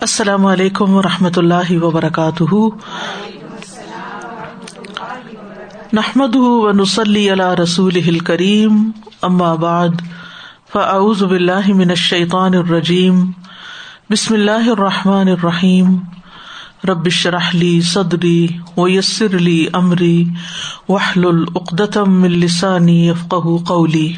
[0.00, 2.54] السلام علیکم و رحمۃ اللہ وبرکاتہ۔
[5.92, 8.90] نحمد و نسلی اللہ رسول کریم
[9.56, 9.88] بعد،
[10.72, 13.32] فاعوذ باللہ من الشیطان الرجیم،
[14.10, 15.96] بسم اللہ الرحمٰن الرحیم۔
[16.88, 18.46] ربش رحلی صدری
[18.76, 20.24] و یسر علی عمری
[20.88, 24.12] وحل العقدم السانی افقہ قولی۔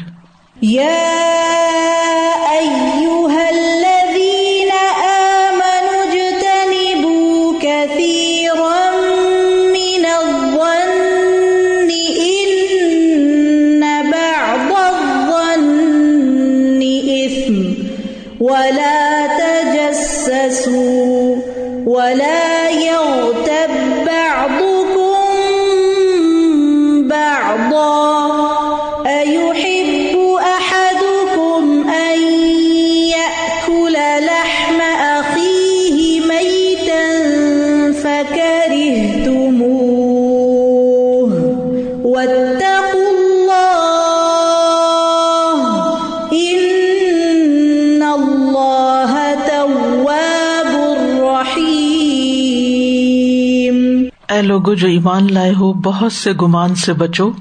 [54.43, 57.31] لوگو جو ایمان لائے ہو، بہت سے گمان سے بچو۔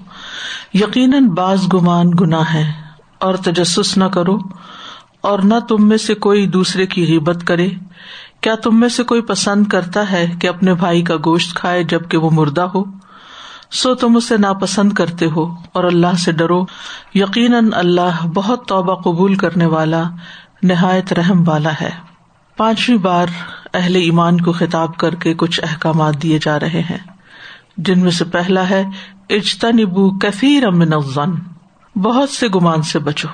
[0.75, 2.73] یقیناً بعض گمان گنا ہے
[3.19, 4.39] اور تجسس نہ کرو۔
[5.21, 7.69] اور نہ تم میں سے کوئی دوسرے کی غیبت کرے۔
[8.41, 12.19] کیا تم میں سے کوئی پسند کرتا ہے کہ اپنے بھائی کا گوشت کھائے جبکہ
[12.19, 12.85] وہ مردہ ہو؟
[13.71, 16.65] سو تم اسے ناپسند کرتے ہو اور اللہ سے ڈرو۔
[17.15, 20.03] یقیناً اللہ بہت توبہ قبول کرنے والا،
[20.63, 21.91] نہایت رحم والا ہے۔
[22.57, 23.27] پانچویں بار
[23.75, 26.99] اہل ایمان کو خطاب کر کے کچھ احکامات دیے جا رہے ہیں۔
[27.77, 28.85] جن میں سے پہلا ہے
[29.31, 31.31] اجتنبو کثیر من الظن۔
[31.99, 33.29] بہت سے گمان سے بچو۔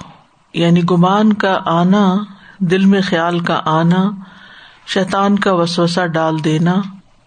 [0.54, 2.16] یعنی گمان کا آنا،
[2.58, 4.10] دل میں خیال کا آنا،
[4.86, 6.74] شیطان کا وسوسا ڈال دینا،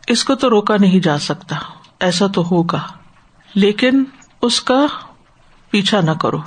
[0.07, 1.55] اس کو تو روکا نہیں جا سکتا۔
[1.99, 2.79] ایسا تو ہوگا۔
[3.55, 4.03] لیکن
[4.41, 4.85] اس کا
[5.69, 6.38] پیچھا نہ کرو۔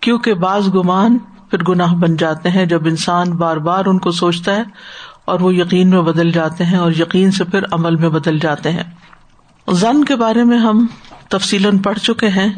[0.00, 4.56] کیونکہ بعض گمان پھر گناہ بن جاتے ہیں۔ جب انسان بار بار ان کو سوچتا
[4.56, 4.62] ہے
[5.26, 8.72] اور وہ یقین میں بدل جاتے ہیں اور یقین سے پھر عمل میں بدل جاتے
[8.72, 8.82] ہیں۔
[9.72, 10.86] زن کے بارے میں ہم
[11.28, 12.52] تفصیل پڑھ چکے ہیں۔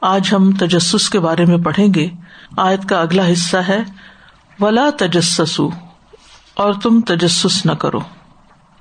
[0.00, 2.08] آج ہم تجسس کے بارے میں پڑھیں گے۔
[2.56, 3.78] آیت کا اگلا حصہ ہے،
[4.60, 5.60] ولا تجسس
[6.54, 8.00] اور تم تجسس نہ کرو۔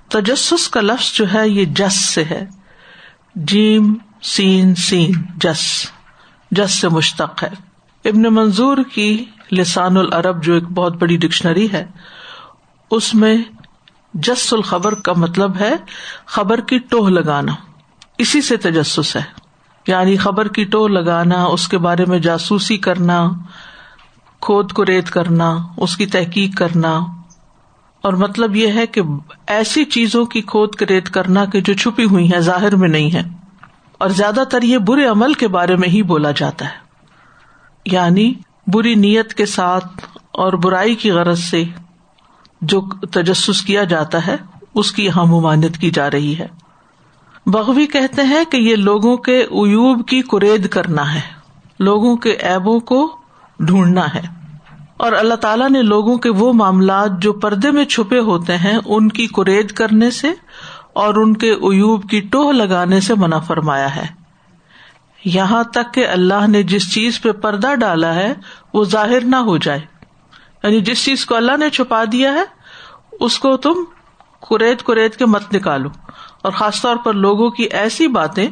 [0.08, 2.46] تجسس کا لفظ جو ہے، یہ جس سے ہے۔
[3.36, 5.92] جیم، سین سین، جس۔
[6.52, 7.50] جس سے مشتق ہے۔
[8.10, 11.86] ابن منظور کی لسان العرب جو ایک بہت بڑی ڈکشنری ہے
[12.92, 13.38] اس میں
[14.14, 15.74] جس الخبر کا مطلب ہے
[16.26, 17.52] خبر کی ٹوہ لگانا۔
[18.18, 19.22] اسی سے تجسس ہے۔
[19.88, 23.30] یعنی خبر کی ٹوہ لگانا، اس کے بارے میں جاسوسی کرنا،
[24.42, 27.00] کھود کو ریت کرنا، اس کی تحقیق کرنا۔
[28.02, 29.02] اور مطلب یہ ہے کہ
[29.48, 33.22] ایسی چیزوں کی کھود ریت کرنا کہ جو چھپی ہوئی ہے ظاہر میں نہیں ہے
[33.98, 36.76] اور زیادہ تر یہ برے عمل کے بارے میں ہی بولا جاتا ہے۔
[37.86, 38.34] یعنی
[38.68, 41.64] بری نیت کے ساتھ اور برائی کی غرض سے
[42.62, 42.82] جو
[43.12, 44.36] تجسس کیا جاتا ہے،
[44.76, 46.48] اس کی یہاں ممانت کی جا رہی ہے۔
[47.46, 51.22] بغوی کہتے ہیں کہ یہ لوگوں کے ایوب کی کرید کرنا ہے۔
[51.80, 53.16] لوگوں کے ایبوں کو
[53.60, 54.22] ڈھونڈنا ہے۔
[54.98, 59.10] اور اللہ تعالیٰ نے لوگوں کے وہ معاملات جو پردے میں چھپے ہوتے ہیں، ان
[59.10, 60.28] کی کرید کرنے سے
[60.94, 64.06] اور ان کے ایوب کی ٹوہ لگانے سے منع فرمایا ہے۔
[65.26, 68.34] یہاں تک کہ اللہ نے جس چیز پہ پردہ ڈالا ہے،
[68.74, 69.99] وہ ظاہر نہ ہو جائے۔
[70.64, 72.44] یعنی جس چیز کو اللہ نے چھپا دیا ہے،
[73.20, 73.74] اس کو تم
[74.50, 75.90] کریت کریت کے مت نکالو۔
[76.42, 78.48] اور خاص طور پر لوگوں کی ایسی باتیں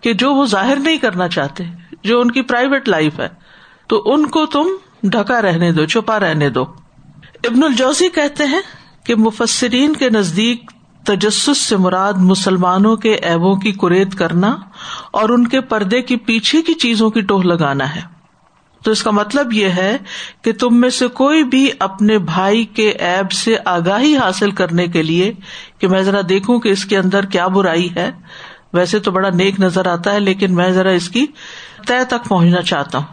[0.00, 1.64] کہ جو وہ ظاہر نہیں کرنا چاہتے،
[2.02, 3.28] جو ان کی پرائیویٹ لائف ہے۔
[3.86, 4.68] تو ان کو تم
[5.02, 6.62] ڈھکا رہنے دو، چھپا رہنے دو۔
[7.44, 8.60] ابن الجوزی کہتے ہیں
[9.04, 10.70] کہ مفسرین کے نزدیک
[11.04, 14.56] تجسس سے مراد مسلمانوں کے ایبوں کی کریت کرنا
[15.10, 18.13] اور ان کے پردے کی پیچھے کی چیزوں کی ٹوہ لگانا ہے۔
[18.84, 19.98] تو اس کا مطلب یہ ہے
[20.42, 25.02] کہ تم میں سے کوئی بھی اپنے بھائی کے ایب سے آگاہی حاصل کرنے کے
[25.02, 25.32] لیے
[25.78, 28.10] کہ میں ذرا دیکھوں کہ اس کے اندر کیا برائی ہے۔
[28.72, 31.26] ویسے تو بڑا نیک نظر آتا ہے، لیکن میں ذرا اس کی
[31.86, 33.06] طے تک پہنچنا چاہتا ہوں۔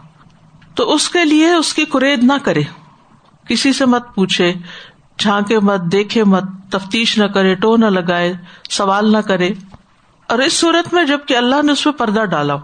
[0.74, 2.62] تو اس کے لیے اس کی کرید نہ کرے۔
[3.48, 4.54] کسی سے مت پوچھے،
[5.18, 8.32] جھانکے مت، دیکھے مت، تفتیش نہ کرے، ٹو نہ لگائے،
[8.70, 9.50] سوال نہ کرے۔
[10.28, 12.56] اور اس صورت میں جبکہ اللہ نے اس پہ پردہ ڈالا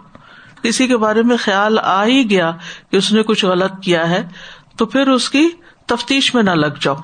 [0.63, 2.53] کسی کے بارے میں خیال آ ہی گیا
[2.91, 4.29] کہ اس نے کچھ غلط کیا ہے،
[4.77, 5.49] تو پھر اس کی
[5.87, 6.97] تفتیش میں نہ لگ جاؤ۔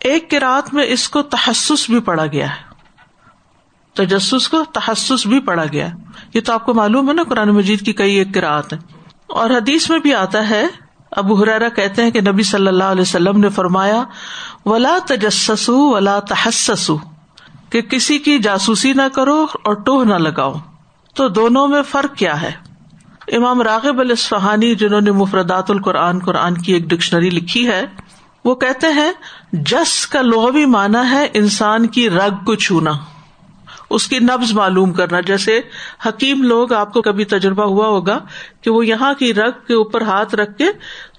[0.00, 2.70] ایک رات میں اس کو تحسس بھی پڑا گیا ہے۔
[3.94, 5.88] تجسس کو تحسس بھی پڑا گیا۔
[6.34, 8.78] یہ تو آپ کو معلوم ہے نا، قرآن مجید کی کئی ایک کراط ہے
[9.26, 10.66] اور حدیث میں بھی آتا ہے،
[11.10, 14.04] ابو حرارا کہتے ہیں کہ نبی صلی اللہ علیہ وسلم نے فرمایا،
[14.64, 16.96] ولا تجسسو ولا تحسسو
[17.70, 20.54] کہ کسی کی جاسوسی نہ کرو اور ٹوہ نہ لگاؤ۔
[21.20, 22.50] تو دونوں میں فرق کیا ہے؟
[23.32, 27.86] امام راغب الاسفہانی جنہوں نے مفردات القرآن، قرآن کی ایک ڈکشنری لکھی ہے،
[28.44, 29.12] وہ کہتے ہیں،
[29.52, 32.90] جس کا لغوی معنی ہے انسان کی رگ کو چھونا،
[33.90, 35.60] اس کی نبز معلوم کرنا۔ جیسے
[36.06, 38.18] حکیم لوگ، آپ کو کبھی تجربہ ہوا ہوگا
[38.60, 40.66] کہ وہ یہاں کی رگ کے اوپر ہاتھ رکھ کے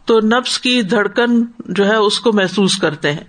[0.06, 3.24] تو نبز کی دھڑکن جو ہے، اس کو محسوس کرتے ہیں۔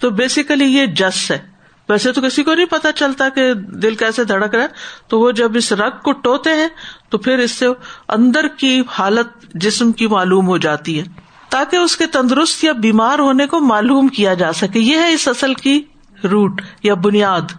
[0.00, 1.59] تو بیسیکلی یہ جس ہے۔
[1.90, 4.68] ویسے تو کسی کو نہیں پتا چلتا کہ دل کیسے دھڑک رہا ہے۔
[5.08, 6.68] تو وہ جب اس رگ کو ٹوتے ہیں،
[7.08, 7.66] تو پھر اس سے
[8.08, 11.04] اندر کی حالت جسم کی معلوم ہو جاتی ہے۔
[11.48, 15.28] تاکہ اس کے تندرست یا بیمار ہونے کو معلوم کیا جا سکے۔ یہ ہے اس
[15.28, 15.82] اصل کی
[16.30, 17.52] روٹ یا بنیاد۔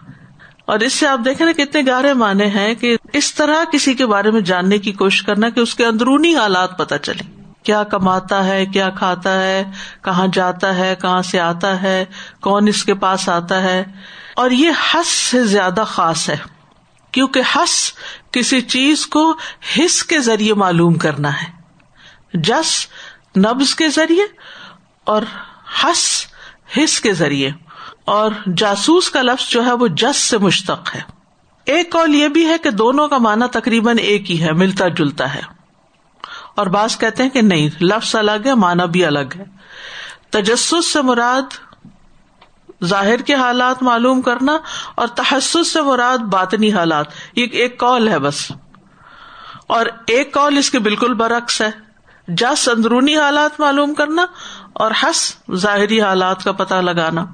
[0.66, 4.06] اور اس سے آپ دیکھیں نا کتنے گہرے معنی ہیں کہ اس طرح کسی کے
[4.06, 7.31] بارے میں جاننے کی کوشش کرنا کہ اس کے اندرونی حالات پتہ چلے
[7.64, 9.64] کیا کماتا ہے، کیا کھاتا ہے،
[10.04, 12.06] کہاں جاتا ہے، کہاں سے آتا ہے،
[12.42, 13.84] کون اس کے پاس آتا ہے۔
[14.36, 16.38] اور یہ حس سے زیادہ خاص ہے،
[17.12, 17.94] کیونکہ حس
[18.32, 19.38] کسی چیز کو
[19.78, 21.48] حص کے ذریعے معلوم کرنا ہے۔
[22.34, 22.88] جس
[23.38, 24.24] نبز کے ذریعے
[25.04, 25.22] اور
[25.84, 26.26] حس
[26.78, 27.52] حص کے ذریعے۔
[28.06, 31.02] اور جاسوس کا لفظ جو ہے وہ جس سے مشتق ہے۔
[31.66, 35.36] ایک کال یہ بھی ہے کہ دونوں کا معنی تقریباً ایک ہی ہے، ملتا جلتا
[35.36, 35.61] ہے۔
[36.56, 39.44] اور بعض کہتے ہیں کہ نہیں، لفظ الگ ہے، معنی بھی الگ ہے۔
[40.30, 41.72] تجسس سے مراد
[42.86, 44.58] ظاہر کے حالات معلوم کرنا
[44.96, 47.06] اور تحسس سے مراد باطنی حالات۔
[47.36, 48.52] یہ ایک کال ہے بس۔
[49.68, 51.70] اور ایک کال اس کے بالکل برعکس ہے۔
[52.28, 54.26] جس اندرونی حالات معلوم کرنا
[54.74, 57.26] اور ہس ظاہری حالات کا پتہ لگانا۔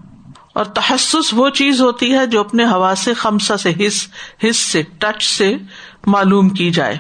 [0.54, 4.08] اور تحسس وہ چیز ہوتی ہے جو اپنے ہوا سے خمسا سے حص
[4.50, 5.58] حص سے، ٹچ سے
[6.06, 6.98] معلوم کی جائے،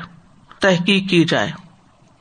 [0.59, 1.66] تحقیق کی جائے۔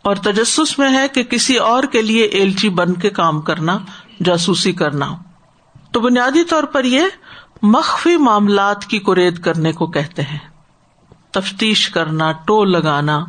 [0.06, 3.79] اور تجسس میں ہے کہ کسی اور کے لیے ایلچی بن کے کام کرنا،
[4.25, 5.17] جاسوسی کرنا۔
[5.93, 7.03] تو بنیادی طور پر یہ
[7.62, 10.38] مخفی معاملات کی قرید کرنے کو کہتے ہیں۔
[11.31, 13.25] تفتیش کرنا، ٹول لگانا،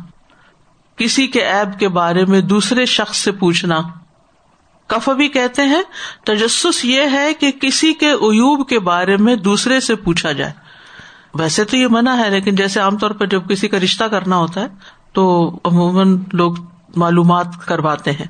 [0.96, 3.80] کسی کے ایب کے بارے میں دوسرے شخص سے پوچھنا۔
[4.86, 5.82] کف بھی کہتے ہیں،
[6.24, 10.52] تجسس یہ ہے کہ کسی کے عیوب کے بارے میں دوسرے سے پوچھا جائے۔
[11.34, 14.36] ویسے تو یہ منع ہے، لیکن جیسے عام طور پر جب کسی کا رشتہ کرنا
[14.36, 16.54] ہوتا ہے تو عموماً لوگ
[16.96, 18.26] معلومات کرواتے ہیں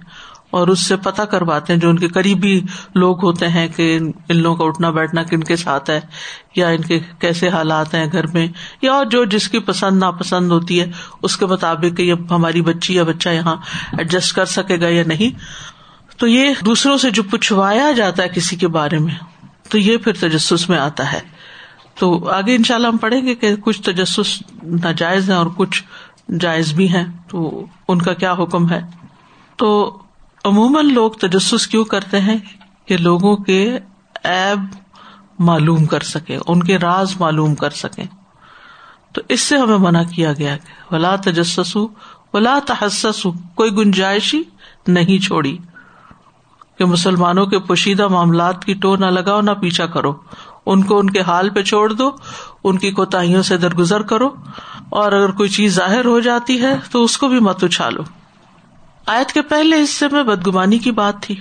[0.51, 2.61] اور اس سے پتہ کرواتے ہیں جو ان کے قریبی
[2.95, 3.99] لوگ ہوتے ہیں کہ
[4.29, 6.01] ان لوگوں کا اٹھنا بیٹھنا کن کے ساتھ ہے
[6.57, 8.47] یا ان کے کیسے حالات ہیں گھر میں
[8.83, 10.91] یا اور جو جس کی پسند ناپسند ہوتی ہے،
[11.23, 13.57] اس کے مطابق کہ یہ ہماری بچی یا بچہ یہاں
[13.99, 15.39] ایڈجسٹ کر سکے گا یا نہیں۔
[16.19, 19.15] تو یہ دوسروں سے جو پوچھوایا جاتا ہے کسی کے بارے میں،
[19.69, 21.21] تو یہ پھر تجسس میں آتا ہے۔
[21.99, 25.85] تو آگے ان شاء اللہ ہم پڑھیں گے کہ کچھ تجسس ناجائز ہیں اور کچھ
[26.41, 28.81] جائز بھی ہیں، تو ان کا کیا حکم ہے؟
[29.57, 29.99] تو
[30.45, 32.37] عموماً لوگ تجسس کیوں کرتے ہیں
[32.87, 33.79] کہ لوگوں کے
[34.25, 34.59] ایب
[35.39, 38.03] معلوم کر سکے ان کے راز معلوم کر سکے
[39.13, 41.77] تو اس سے ہمیں منع کیا گیا کہ ولا تجسس
[42.35, 44.43] ولا تحسس کوئی گنجائش ہی
[44.87, 45.59] نہیں چھوڑی
[46.79, 50.13] کہ مسلمانوں کے پوشیدہ معاملات کی ٹو نہ لگاؤ نہ پیچھا کرو۔
[50.69, 52.11] ان کو ان کے حال پہ چھوڑ دو،
[52.65, 54.31] ان کی کوتاہیوں سے درگزر کرو،
[54.89, 58.03] اور اگر کوئی چیز ظاہر ہو جاتی ہے تو اس کو بھی مت اچھالو۔
[59.07, 61.37] آیت کے پہلے حصے میں بدگمانی کی بات تھی۔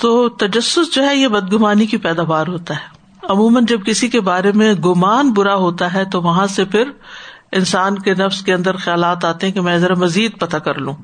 [0.00, 4.52] تو تجسس جو ہے، یہ بدگمانی کی پیداوار ہوتا ہے۔ عموماً جب کسی کے بارے
[4.52, 6.90] میں گمان برا ہوتا ہے تو وہاں سے پھر
[7.52, 10.94] انسان کے نفس کے اندر خیالات آتے ہیں کہ میں ذرا مزید پتہ کر لوں۔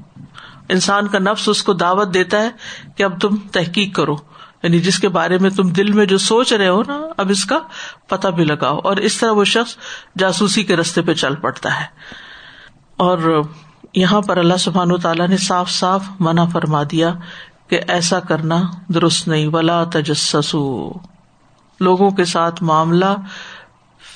[0.68, 2.48] انسان کا نفس اس کو دعوت دیتا ہے
[2.96, 4.16] کہ اب تم تحقیق کرو۔
[4.62, 7.44] یعنی جس کے بارے میں تم دل میں جو سوچ رہے ہو نا، اب اس
[7.44, 7.58] کا
[8.06, 9.76] پتا بھی لگاؤ۔ اور اس طرح وہ شخص
[10.18, 11.84] جاسوسی کے رستے پہ چل پڑتا ہے۔
[12.96, 13.42] اور
[13.94, 17.14] یہاں پر اللہ سبحان تعالیٰ نے صاف صاف منع فرما دیا
[17.68, 20.92] کہ ایسا کرنا درست نہیں۔ ولا تجسسو
[21.80, 23.14] لوگوں کے ساتھ معاملہ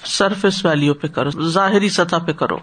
[0.05, 2.59] سرفس ویلو پہ کرو، ظاہری سطح پہ کرو۔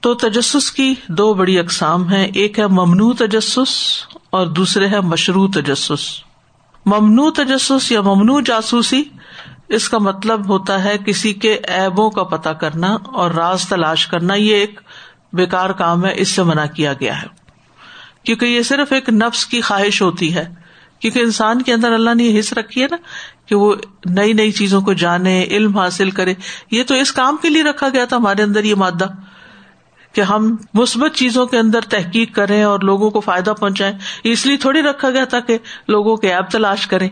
[0.00, 3.68] تو تجسس کی دو بڑی اقسام ہے ایک ہے ممنوع تجسس
[4.30, 6.27] اور دوسرے ہے مشروع تجسس۔
[6.88, 9.02] ممنوع تجسس یا ممنوع جاسوسی،
[9.68, 14.34] اس کا مطلب ہوتا ہے کسی کے ایبوں کا پتا کرنا اور راز تلاش کرنا،
[14.34, 14.80] یہ ایک
[15.32, 17.26] بےکار کام ہے، اس سے منع کیا گیا ہے۔
[18.22, 20.44] کیونکہ یہ صرف ایک نفس کی خواہش ہوتی ہے۔
[21.00, 22.96] کیونکہ انسان کے اندر اللہ نے یہ حص رکھی ہے نا
[23.46, 26.34] کہ وہ نئی نئی چیزوں کو جانے، علم حاصل کرے۔
[26.70, 29.06] یہ تو اس کام کے لیے رکھا گیا تھا، ہمارے اندر یہ مادہ۔
[30.18, 34.56] کہ ہم مثبت چیزوں کے اندر تحقیق کریں اور لوگوں کو فائدہ پہنچائیں۔ اس لیے
[34.56, 35.58] تھوڑی رکھا گیا تھا کہ
[35.88, 37.08] لوگوں کے ایب تلاش کریں۔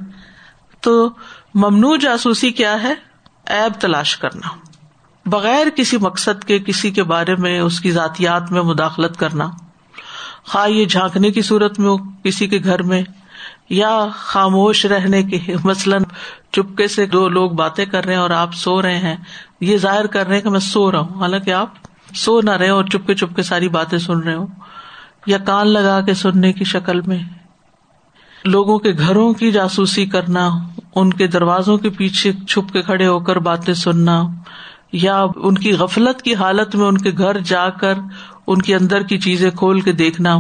[0.81, 1.11] تو
[1.55, 2.95] ممنوع جاسوسی کیا ہے؟
[3.47, 4.49] ایب تلاش کرنا۔
[5.27, 9.51] بغیر کسی مقصد کے، کسی کے بارے میں، اس کی ذاتیات میں مداخلت کرنا۔
[10.47, 13.03] خواہ یہ جھانکنے کی صورت میں ہو کسی کے گھر میں،
[13.71, 16.03] یا خاموش رہنے کے۔ مثلاً
[16.53, 19.17] چپکے سے دو لوگ باتیں کر رہے ہیں اور آپ سو رہے ہیں۔
[19.61, 21.69] یہ ظاہر کر رہے ہیں کہ میں سو رہا ہوں۔ حالانکہ آپ
[22.15, 24.47] سو نہ رہے اور چپکے چپکے ساری باتیں سن رہے ہوں
[25.27, 27.19] یا کان لگا کے سننے کی شکل میں۔
[28.45, 30.51] لوگوں کے گھروں کی جاسوسی کرنا،
[30.95, 34.23] ان کے دروازوں کے پیچھے چھپ کے کھڑے ہو کر باتیں سننا،
[34.93, 37.95] یا ان کی غفلت کی حالت میں ان کے گھر جا کر
[38.47, 40.39] ان کے اندر کی چیزیں کھول کے دیکھنا،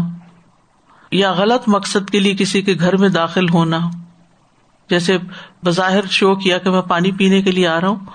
[1.12, 3.80] یا غلط مقصد کے لیے کسی کے گھر میں داخل ہونا۔
[4.90, 5.18] جیسے
[5.64, 8.06] بظاہر شو کیا کہ میں پانی پینے کے لیے آ رہا ہوں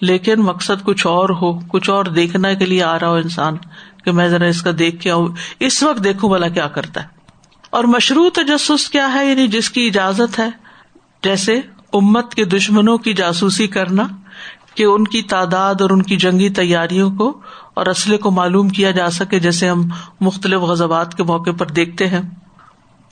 [0.00, 3.56] لیکن مقصد کچھ اور ہو، کچھ اور دیکھنے کے لیے آ رہا ہو انسان
[4.04, 5.28] کہ میں ذرا اس کا دیکھ کے آؤں،
[5.60, 7.06] اس وقت دیکھوں والا کیا کرتا ہے۔
[7.70, 10.48] اور مشروع تجسس کیا ہے؟ یعنی جس کی اجازت ہے،
[11.22, 11.60] جیسے
[11.92, 14.02] امت کے دشمنوں کی جاسوسی کرنا،
[14.74, 17.40] کہ ان کی تعداد اور ان کی جنگی تیاریوں کو
[17.74, 19.88] اور اسلحے کو معلوم کیا جا سکے، جیسے ہم
[20.20, 22.22] مختلف غزبات کے موقع پر دیکھتے ہیں۔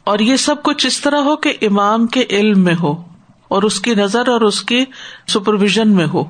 [0.05, 3.02] اور یہ سب کچھ اس طرح ہو کہ امام کے علم میں ہو،
[3.49, 4.85] اور اس کی نظر اور اس کی
[5.28, 6.25] سپرویژن میں ہو۔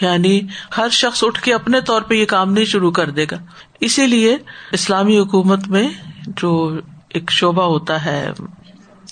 [0.00, 0.40] یعنی
[0.76, 3.36] ہر شخص اٹھ کے اپنے طور پہ یہ کام نہیں شروع کر دے گا۔
[3.80, 4.36] اسی لیے
[4.72, 5.88] اسلامی حکومت میں
[6.26, 6.78] جو
[7.08, 8.30] ایک شعبہ ہوتا ہے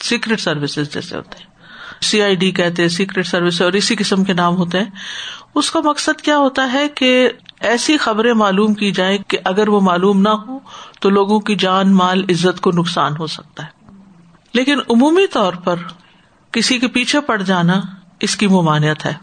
[0.02, 1.48] سیکرٹ سروسز جیسے ہوتے ہیں۔
[2.04, 4.90] سی آئی ڈی کہتے سیکرٹ سروس اور اسی قسم کے نام ہوتے ہیں۔
[5.54, 7.30] اس کا مقصد کیا ہوتا ہے کہ
[7.60, 10.58] ایسی خبریں معلوم کی جائے کہ اگر وہ معلوم نہ ہو
[11.00, 13.94] تو لوگوں کی جان، مال، عزت کو نقصان ہو سکتا ہے۔
[14.52, 15.76] لیکن عمومی طور پر
[16.52, 17.80] کسی کے پیچھے پڑ جانا
[18.20, 19.14] اس کی ممانعت ہے۔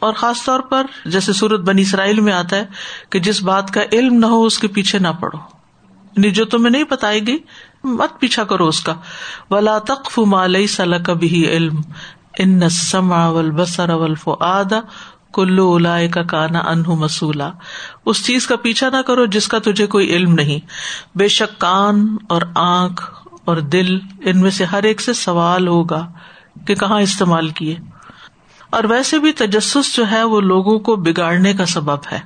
[0.00, 2.64] اور خاص طور پر جیسے سورت بنی اسرائیل میں آتا ہے
[3.10, 5.38] کہ جس بات کا علم نہ ہو اس کے پیچھے نہ پڑو۔
[6.16, 7.38] یعنی جو تمہیں نہیں بتائے گی،
[7.84, 8.94] مت پیچھا کرو اس کا۔
[9.50, 11.76] ولا تقف مالئی سل کبھی علم۔
[12.38, 14.80] ان سما اول بسر اول فو آدا
[15.34, 17.50] کلو الا کا کانا انہ مسولا
[18.06, 20.58] اس چیز کا پیچھا نہ کرو جس کا تجھے کوئی علم نہیں۔
[21.18, 23.10] بے شک کان اور آنکھ
[23.44, 26.12] اور دل ان میں سے ہر ایک سے سوال ہوگا
[26.66, 27.76] کہ کہاں استعمال کیے۔
[28.70, 32.20] اور ویسے بھی تجسس جو ہے وہ لوگوں کو بگاڑنے کا سبب ہے۔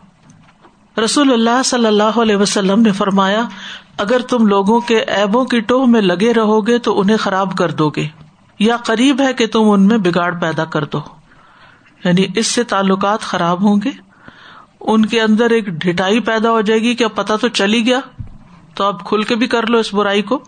[1.04, 3.42] رسول اللہ صلی اللہ علیہ وسلم نے فرمایا،
[3.96, 7.70] اگر تم لوگوں کے ایبوں کی ٹوہ میں لگے رہو گے تو انہیں خراب کر
[7.70, 8.08] دو گے،
[8.58, 11.00] یا قریب ہے کہ تم ان میں بگاڑ پیدا کر دو۔
[12.04, 13.90] یعنی اس سے تعلقات خراب ہوں گے۔
[14.80, 18.00] ان کے اندر ایک ڈٹائی پیدا ہو جائے گی کہ اب پتا تو چلی گیا،
[18.74, 20.44] تو اب کھل کے بھی کر لو اس برائی کو۔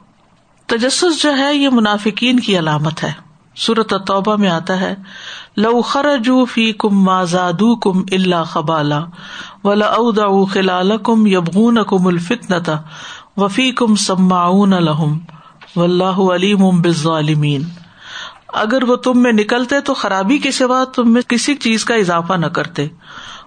[0.66, 3.25] تجسس جو ہے یہ منافقین کی علامت ہے۔
[3.56, 4.94] سورت توبہ میں آتا ہے،
[5.56, 9.00] لو خرجو فی کم مازاد کم اللہ خبالا،
[9.64, 12.76] ولا ادا خلال کم یبغون کم الفتنتا
[13.36, 15.18] وفی کم سماؤن الحم
[15.76, 17.62] و اللہ علیم بالظالمین۔
[18.54, 22.32] اگر وہ تم میں نکلتے تو خرابی کے سوا تم میں کسی چیز کا اضافہ
[22.32, 22.86] نہ کرتے،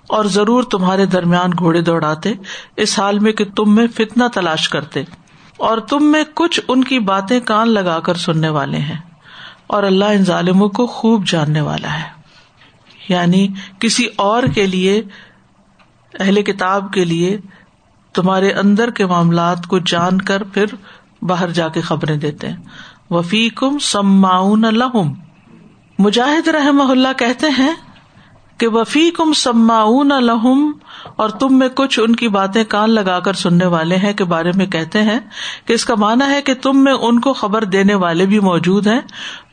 [0.08, 2.34] اور ضرور تمہارے درمیان گھوڑے دوڑاتے،
[2.78, 5.04] اس حال میں کہ تم میں فتنا تلاش کرتے،
[5.60, 8.98] اور تم میں کچھ ان کی باتیں کان لگا کر سننے والے ہیں۔
[9.70, 12.10] اور اللہ ان ظالموں کو خوب جاننے والا ہے۔
[13.10, 13.48] یعنی
[13.80, 15.02] کسی اور کے لیے،
[16.20, 17.38] اہل کتاب کے لیے
[18.14, 20.66] تمہارے اندر کے معاملات کو جان کر پھر
[21.22, 22.56] باہر جا کے خبریں دیتے ہیں۔
[23.10, 25.14] وفی کم سماؤن الحم
[26.00, 27.74] مجاہد رحم اللہ کہتے ہیں
[28.60, 30.72] کہ وفی کم سماؤن الحم
[31.16, 34.52] اور تم میں کچھ ان کی باتیں کان لگا کر سننے والے ہیں کے بارے
[34.56, 35.20] میں کہتے ہیں
[35.66, 38.88] کہ اس کا مانا ہے کہ تم میں ان کو خبر دینے والے بھی موجود
[38.88, 39.00] ہیں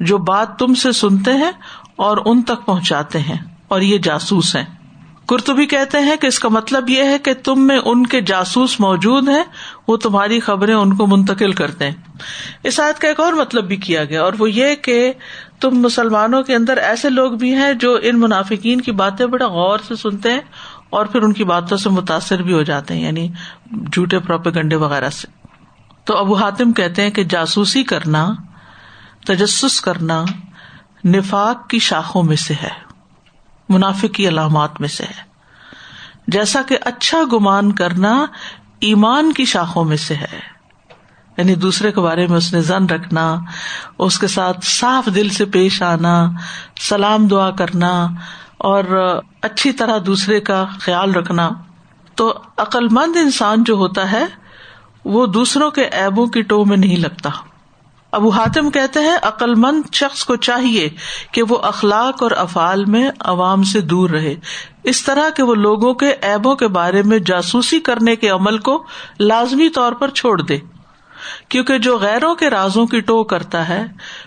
[0.01, 1.51] جو بات تم سے سنتے ہیں
[1.97, 4.65] اور ان تک پہنچاتے ہیں، اور یہ جاسوس ہیں۔
[5.29, 8.79] کرتبی کہتے ہیں کہ اس کا مطلب یہ ہے کہ تم میں ان کے جاسوس
[8.81, 9.43] موجود ہیں،
[9.89, 11.95] وہ تمہاری خبریں ان کو منتقل کرتے ہیں۔
[12.65, 15.13] اس آیت کا ایک اور مطلب بھی کیا گیا، اور وہ یہ کہ
[15.61, 19.79] تم مسلمانوں کے اندر ایسے لوگ بھی ہیں جو ان منافقین کی باتیں بڑا غور
[19.89, 20.41] سے سنتے ہیں
[20.91, 23.29] اور پھر ان کی باتوں سے متاثر بھی ہو جاتے ہیں یعنی
[23.93, 25.27] جھوٹے پروپیگنڈے وغیرہ سے۔
[26.05, 28.29] تو ابو حاتم کہتے ہیں کہ جاسوسی کرنا،
[29.27, 30.25] تجسس کرنا
[31.05, 32.71] نفاق کی شاخوں میں سے ہے،
[33.69, 35.23] منافق کی علامات میں سے ہے۔
[36.29, 38.27] جیسا کہ اچھا گمان کرنا
[38.81, 40.56] ایمان کی شاخوں میں سے ہے۔
[41.37, 43.39] یعنی دوسرے کے بارے میں اس نے زن رکھنا،
[43.99, 46.31] اس کے ساتھ صاف دل سے پیش آنا،
[46.81, 48.09] سلام دعا کرنا
[48.59, 48.85] اور
[49.43, 51.49] اچھی طرح دوسرے کا خیال رکھنا۔
[52.15, 54.25] تو عقل مند انسان جو ہوتا ہے،
[55.05, 57.31] وہ دوسروں کے ایبوں کی ٹو میں نہیں لگتا۔
[58.13, 60.89] ابو حاتم کہتے ہیں عقل مند شخص کو چاہیے
[61.33, 64.35] کہ وہ اخلاق اور افعال میں عوام سے دور رہے۔
[64.85, 68.85] اس طرح کے وہ لوگوں کے ایبوں کے بارے میں جاسوسی کرنے کے عمل کو
[69.21, 70.59] لازمی طور پر چھوڑ دے۔
[71.49, 73.87] کیونکہ جو غیروں کے رازوں کی ٹو کرتا ہے،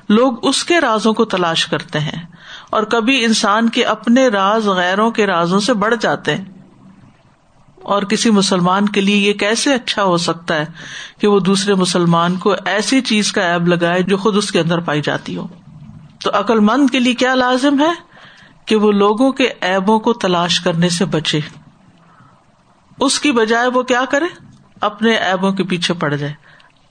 [0.09, 2.25] لوگ اس کے رازوں کو تلاش کرتے ہیں
[2.69, 6.45] اور کبھی انسان کے اپنے راز غیروں کے رازوں سے بڑھ جاتے ہیں۔
[7.81, 10.65] اور کسی مسلمان کے لیے یہ کیسے اچھا ہو سکتا ہے
[11.21, 14.79] کہ وہ دوسرے مسلمان کو ایسی چیز کا ایب لگائے جو خود اس کے اندر
[14.79, 15.47] پائی جاتی ہو؟
[16.23, 17.91] تو عقل مند کے لیے کیا لازم ہے
[18.65, 21.39] کہ وہ لوگوں کے ایبوں کو تلاش کرنے سے بچے؟
[22.99, 24.25] اس کی بجائے وہ کیا کرے؟
[24.81, 26.33] اپنے ایبوں کے پیچھے پڑ جائے۔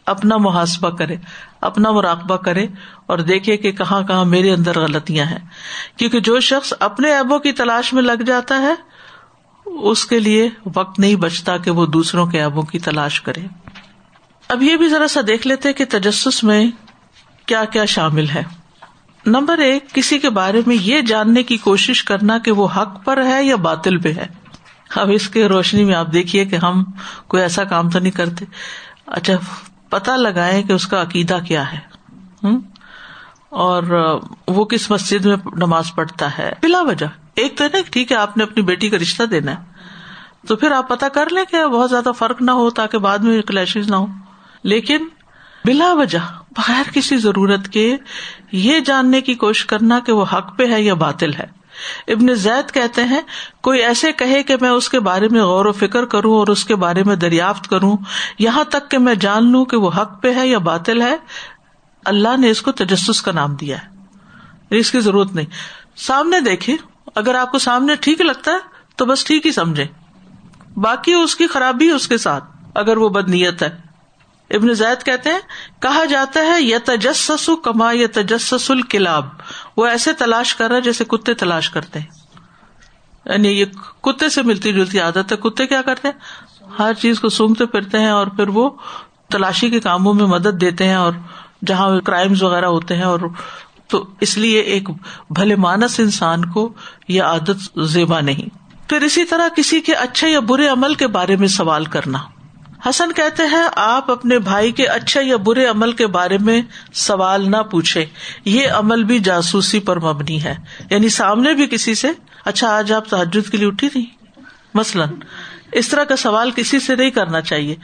[0.08, 1.16] اپنا محاسبہ کرے،
[1.60, 2.66] اپنا مراقبہ کرے
[3.06, 5.38] اور دیکھے کہ کہاں کہاں میرے اندر غلطیاں ہیں۔
[5.96, 8.74] کیونکہ جو شخص اپنے ایبوں کی تلاش میں لگ جاتا ہے،
[9.66, 13.40] اس کے لیے وقت نہیں بچتا کہ وہ دوسروں کے ایبوں کی تلاش کرے۔
[14.48, 16.66] اب یہ بھی ذرا سا دیکھ لیتے کہ تجسس میں
[17.46, 18.42] کیا کیا شامل ہے۔
[19.26, 23.24] نمبر ایک، کسی کے بارے میں یہ جاننے کی کوشش کرنا کہ وہ حق پر
[23.24, 24.26] ہے یا باطل پہ ہے۔
[24.96, 26.84] اب اس کے روشنی میں آپ دیکھیے کہ ہم
[27.28, 28.44] کوئی ایسا کام تو نہیں کرتے۔
[29.06, 29.34] اچھا
[29.90, 31.78] پتا لگائے کہ اس کا عقیدہ کیا ہے۔
[33.49, 33.83] اور
[34.49, 38.37] وہ کس مسجد میں نماز پڑھتا ہے؟ بلا وجہ۔ ایک تو نا ٹھیک ہے، آپ
[38.37, 39.64] نے اپنی بیٹی کا رشتہ دینا ہے۔
[40.49, 43.42] تو پھر آپ پتا کر لیں کہ بہت زیادہ فرق نہ ہو تاکہ بعد میں
[43.42, 44.07] کلیشز نہ ہو۔
[44.62, 45.09] لیکن
[45.64, 46.18] بلا وجہ،
[46.50, 47.97] بغیر کسی ضرورت کے
[48.52, 51.57] یہ جاننے کی کوشش کرنا کہ وہ حق پہ ہے یا باطل ہے۔
[52.08, 53.20] ابن زید کہتے ہیں،
[53.61, 56.64] کوئی ایسے کہے کہ میں اس کے بارے میں غور و فکر کروں اور اس
[56.64, 57.97] کے بارے میں دریافت کروں،
[58.38, 61.16] یہاں تک کہ میں جان لوں کہ وہ حق پہ ہے یا باطل ہے۔
[62.04, 63.99] اللہ نے اس کو تجسس کا نام دیا ہے۔
[64.70, 65.47] اس کی ضرورت نہیں۔
[65.97, 66.76] سامنے دیکھے
[67.14, 68.58] اگر آپ کو سامنے ٹھیک لگتا ہے
[68.97, 69.87] تو بس ٹھیک ہی سمجھے
[70.76, 72.44] باقی اس کی خرابی اس کے ساتھ،
[72.75, 73.88] اگر وہ بد نیت ہے۔
[74.50, 75.38] ابن زید کہتے ہیں،
[75.81, 79.26] کہا جاتا ہے یا تجسس کما یا تجسس الکلاب۔
[79.76, 82.07] وہ ایسے تلاش کر رہا جیسے کتے تلاش کرتے ہیں۔
[83.25, 83.64] یعنی یہ
[84.00, 87.99] کتے سے ملتی جلتی عادت ہے۔ کتے کیا کرتے ہیں؟ ہر چیز کو سونگتے پھرتے
[87.99, 88.71] ہیں اور پھر وہ
[89.31, 91.12] تلاشی کے کاموں میں مدد دیتے ہیں اور
[91.67, 93.21] جہاں کرائمز وغیرہ ہوتے ہیں اور
[93.88, 94.90] تو اس لیے ایک
[95.31, 96.73] بھلے مانس انسان کو
[97.09, 98.49] یہ عادت زیبا نہیں۔
[98.88, 102.19] پھر اسی طرح کسی کے اچھے یا برے عمل کے بارے میں سوال کرنا۔
[102.88, 106.62] حسن کہتے ہیں، آپ اپنے بھائی کے اچھے یا برے عمل کے بارے میں
[106.95, 108.07] سوال نہ پوچھے
[108.45, 110.54] یہ عمل بھی جاسوسی پر مبنی ہے۔
[110.90, 112.09] یعنی سامنے بھی کسی سے
[112.45, 114.07] اچھا آج آپ تحجد کے لیے اٹھی تھی۔
[114.75, 115.09] مثلاً،
[115.73, 117.76] اس طرح کا سوال کسی سے نہیں کرنا چاہیے۔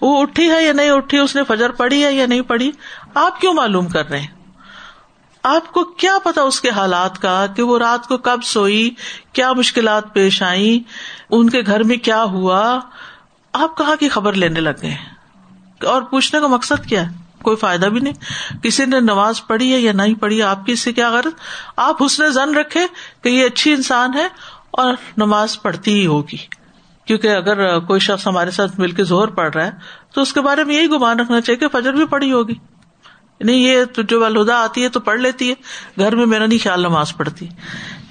[0.00, 2.70] وہ اٹھی ہے یا نہیں اٹھی، اس نے فجر پڑی ہے یا نہیں پڑی
[3.14, 4.42] آپ کیوں معلوم کر رہے ہیں؟
[5.42, 8.90] آپ کو کیا پتا اس کے حالات کا کہ وہ رات کو کب سوئی،
[9.32, 10.82] کیا مشکلات پیش آئی
[11.30, 12.80] ان کے گھر میں کیا ہوا
[13.52, 14.96] آپ کہاں کی خبر لینے لگ گئے
[15.86, 18.12] اور پوچھنے کا مقصد کیا ہے؟ کوئی فائدہ بھی نہیں۔
[18.62, 21.32] کسی نے نماز پڑھی ہے یا نہیں پڑھی آپ کی اس سے کیا غرض؟
[21.76, 22.80] آپ حسن زن رکھے
[23.22, 24.28] کہ یہ اچھی انسان ہے
[24.70, 26.36] اور نماز پڑھتی ہی ہوگی۔
[27.04, 29.70] کیونکہ اگر کوئی شخص ہمارے ساتھ مل کے زہر پڑ رہا ہے،
[30.14, 32.54] تو اس کے بارے میں یہی گمان رکھنا چاہیے کہ فجر بھی پڑھی ہوگی۔
[33.40, 35.54] نہیں یہ تو جو الدا آتی ہے تو پڑھ لیتی ہے۔
[35.98, 37.48] گھر میں میرا نہیں خیال نماز پڑھتی۔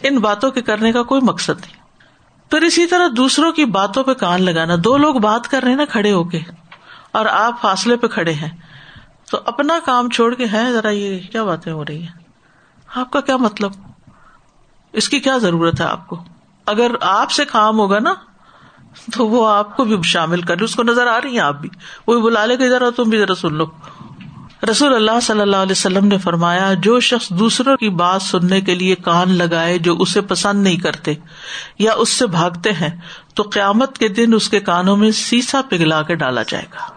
[0.03, 1.80] ان باتوں کے کرنے کا کوئی مقصد نہیں۔
[2.51, 5.77] پھر اسی طرح دوسروں کی باتوں پہ کان لگانا۔ دو لوگ بات کر رہے ہیں
[5.77, 6.39] نا کھڑے ہو کے،
[7.11, 8.49] اور آپ فاصلے پہ کھڑے ہیں۔
[9.31, 12.19] تو اپنا کام چھوڑ کے ہے ذرا یہ کیا باتیں ہو رہی ہیں؟
[12.95, 13.71] آپ کا کیا مطلب؟
[14.93, 16.23] اس کی کیا ضرورت ہے آپ کو؟
[16.67, 18.13] اگر آپ سے کام ہوگا نا،
[19.13, 21.69] تو وہ آپ کو بھی شامل کر اس کو نظر آ رہی ہیں آپ بھی۔
[22.07, 23.65] وہ بلا لے کے ذرا تم بھی ذرا سن لو۔
[24.69, 28.75] رسول اللہ صلی اللہ علیہ وسلم نے فرمایا، جو شخص دوسروں کی بات سننے کے
[28.75, 31.13] لیے کان لگائے جو اسے پسند نہیں کرتے
[31.79, 32.99] یا اس سے بھاگتے ہیں،
[33.33, 36.93] تو قیامت کے دن اس کے کانوں میں سیسا پگلا کے ڈالا جائے گا۔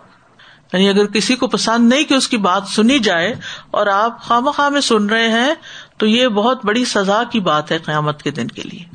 [0.73, 3.35] یعنی اگر کسی کو پسند نہیں کہ اس کی بات سنی جائے
[3.71, 5.55] اور آپ خام خواہ میں سن رہے ہیں،
[5.99, 8.95] تو یہ بہت بڑی سزا کی بات ہے قیامت کے دن کے لیے۔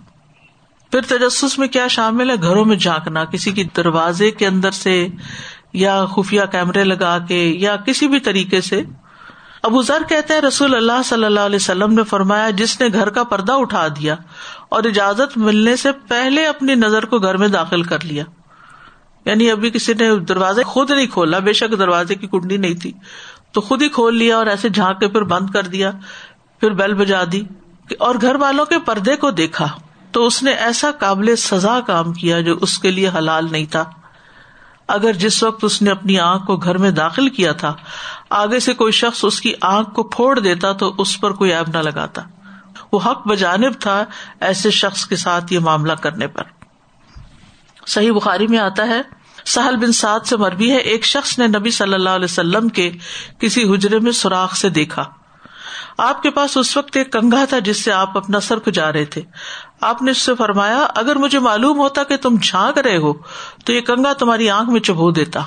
[0.91, 5.07] پھر تجسس میں کیا شامل ہے؟ گھروں میں جھانکنا، کسی کی دروازے کے اندر سے
[5.73, 8.83] یا خفیہ کیمرے لگا کے یا کسی بھی طریقے سے،
[9.63, 13.09] ابو ذر کہتے ہیں، رسول اللہ صلی اللہ علیہ وسلم نے فرمایا، جس نے گھر
[13.09, 14.15] کا پردہ اٹھا دیا
[14.69, 18.23] اور اجازت ملنے سے پہلے اپنی نظر کو گھر میں داخل کر لیا۔
[19.25, 22.91] یعنی ابھی کسی نے دروازے خود نہیں کھولا، بے شک دروازے کی کنڈی نہیں تھی،
[23.51, 25.91] تو خود ہی کھول لیا اور ایسے جھانک کے پھر بند کر دیا،
[26.59, 27.41] پھر بیل بجا دی
[27.99, 29.67] اور گھر والوں کے پردے کو دیکھا۔
[30.11, 33.85] تو اس نے ایسا قابل سزا کام کیا جو اس کے لیے حلال نہیں تھا۔
[34.89, 37.75] اگر جس وقت اس نے اپنی آنکھ کو گھر میں داخل کیا تھا،
[38.29, 41.69] آگے سے کوئی شخص اس کی آنکھ کو پھوڑ دیتا تو اس پر کوئی ایب
[41.73, 42.21] نہ لگاتا۔
[42.91, 44.05] وہ حق بجانب تھا
[44.39, 46.43] ایسے شخص کے ساتھ یہ معاملہ کرنے پر۔
[47.87, 49.01] صحیح بخاری میں آتا ہے،
[49.45, 52.91] سہل بن سعد سے مربی ہے، ایک شخص نے نبی صلی اللہ علیہ وسلم کے
[53.39, 55.05] کسی حجرے میں سوراخ سے دیکھا۔
[55.97, 59.05] آپ کے پاس اس وقت ایک کنگا تھا جس سے آپ اپنا سر کھجا رہے
[59.05, 59.21] تھے۔
[59.81, 63.13] آپ نے اس سے فرمایا، اگر مجھے معلوم ہوتا کہ تم جھانک رہے ہو،
[63.65, 65.41] تو یہ کنگا تمہاری آنکھ میں چبو دیتا۔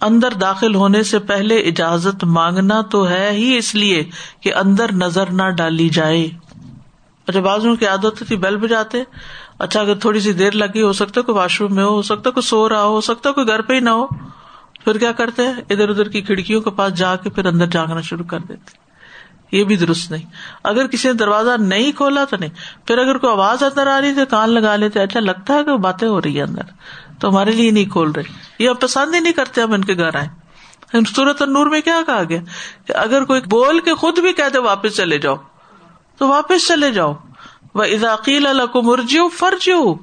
[0.00, 4.04] اندر داخل ہونے سے پہلے اجازت مانگنا تو ہے ہی اس لیے
[4.40, 6.28] کہ اندر نظر نہ ڈالی جائے۔
[7.26, 9.02] اچھا بازو کی عادت تھی بیل بجاتے۔
[9.58, 12.28] اچھا اگر تھوڑی سی دیر لگی، ہو سکتا ہے کوئی واش روم میں ہو سکتا
[12.28, 14.06] ہے کوئی سو رہا ہو سکتا ہے کوئی گھر پہ ہی نہ ہو۔
[14.84, 18.00] پھر کیا کرتے ہیں؟ ادھر ادھر کی کھڑکیوں کے پاس جا کے پھر اندر جاگنا
[18.00, 18.83] شروع کر دیتے۔
[19.54, 20.22] یہ بھی درست نہیں۔
[20.64, 22.50] اگر کسی نے دروازہ نہیں کھولا تو نہیں۔
[22.86, 25.76] پھر اگر کوئی آواز اندر آ رہی تو کان لگا لیتے اچھا لگتا ہے کہ
[25.76, 26.62] باتیں ہو رہی ہے اندر۔
[27.20, 28.22] تو ہمارے لیے نہیں کھول رہے۔
[28.58, 30.28] یہ اب پسند ہی نہیں کرتے ہم ان کے گھر آئے
[31.16, 32.40] سورت نور میں کیا کہا گیا؟
[32.86, 35.36] کہ اگر کوئی بول کے خود بھی کہتے واپس چلے جاؤ،
[36.18, 37.14] تو واپس چلے جاؤ۔
[37.74, 39.94] وہ عزاقیل اللہ کو مرجیو فرجیو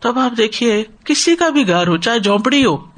[0.00, 2.91] تب آپ دیکھیے، کسی کا بھی گھر ہو، چاہے جھونپڑی ہو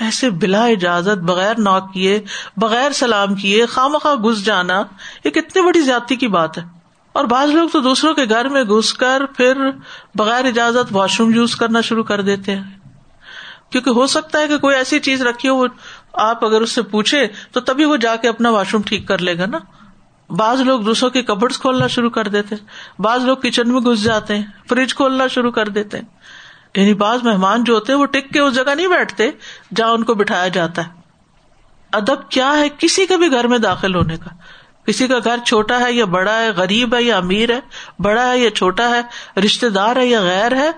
[0.00, 2.24] ایسے بلا اجازت، بغیر نوک کیے،
[2.56, 4.82] بغیر سلام کیے خام خواہ گھس جانا،
[5.24, 6.62] یہ کتنی بڑی زیادتی کی بات ہے۔
[7.12, 9.70] اور بعض لوگ تو دوسروں کے گھر میں گھس کر پھر
[10.14, 12.62] بغیر اجازت واش روم یوز کرنا شروع کر دیتے ہیں۔
[13.70, 15.64] کیونکہ ہو سکتا ہے کہ کوئی ایسی چیز رکھی ہو
[16.12, 19.18] آپ اگر اس سے پوچھے تو تبھی وہ جا کے اپنا واش روم ٹھیک کر
[19.18, 19.58] لے گا نا۔
[20.30, 22.54] بعض لوگ دوسروں کے کبڈ کھولنا شروع کر دیتے
[22.98, 26.04] بعض لوگ کچن میں گھس جاتے ہیں، فریج کھولنا شروع کر دیتے ہیں۔
[26.76, 29.30] یعنی بعض مہمان جو ہوتے ہیں وہ ٹک کے اس جگہ نہیں بیٹھتے
[29.76, 30.92] جہاں ان کو بٹھایا جاتا ہے۔
[31.92, 34.30] ادب کیا ہے کسی کے بھی گھر میں داخل ہونے کا؟
[34.86, 37.60] کسی کا گھر چھوٹا ہے یا بڑا ہے، غریب ہے یا امیر ہے،
[37.98, 39.02] بڑا ہے یا چھوٹا ہے
[39.40, 40.70] رشتے دار ہے یا غیر ہے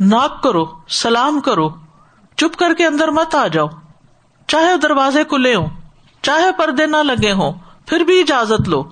[0.00, 1.68] ناک کرو، سلام کرو،
[2.36, 3.66] چپ کر کے اندر مت آ جاؤ۔
[4.46, 5.68] چاہے دروازے کھلے ہوں،
[6.22, 7.52] چاہے پردے نہ لگے ہوں،
[7.86, 8.82] پھر بھی اجازت لو۔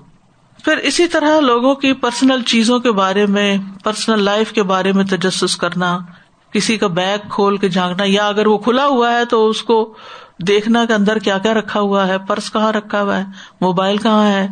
[0.63, 5.03] پھر اسی طرح لوگوں کی پرسنل چیزوں کے بارے میں پرسنل لائف کے بارے میں
[5.03, 5.99] تجسس کرنا
[6.57, 9.93] کسی کا بیگ کھول کے جھانکنا، یا اگر وہ کھلا ہوا ہے تو اس کو
[10.47, 13.23] دیکھنا کہ اندر کیا کیا رکھا ہوا ہے، پرس کہاں رکھا ہوا ہے،
[13.61, 14.47] موبائل کہاں ہے۔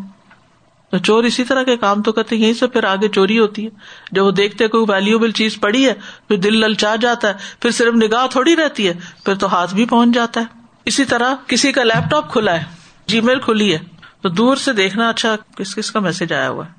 [0.92, 3.70] تو چور اسی طرح کے کام تو کرتے یہیں سے پھر آگے چوری ہوتی ہے۔
[4.12, 5.94] جب وہ دیکھتے کوئی ویلوبل چیز پڑی ہے،
[6.28, 8.94] پھر دل للچا جاتا ہے، پھر صرف نگاہ تھوڑی رہتی ہے،
[9.26, 10.46] پھر تو ہاتھ بھی پہنچ جاتا ہے۔
[10.86, 12.64] اسی طرح کسی کا لیپ ٹاپ کھلا ہے
[13.08, 13.80] جی میل کھلی ہے،
[14.22, 16.72] تو دور سے دیکھنا اچھا کس کس کا میسج آیا ہوا ہے۔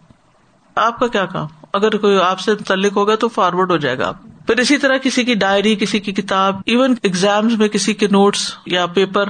[0.74, 4.08] آپ کا کیا کام؟ اگر کوئی آپ سے متعلق ہوگا تو فارورڈ ہو جائے گا
[4.08, 8.06] آپ۔ پھر اسی طرح کسی کی ڈائری، کسی کی کتاب ایون ایگزام میں کسی کے
[8.08, 9.28] نوٹس یا پیپر